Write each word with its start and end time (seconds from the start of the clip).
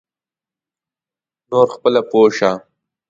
نور 1.49 1.67
خپله 1.75 2.01
پوی 2.09 2.29
شه. 2.37 2.51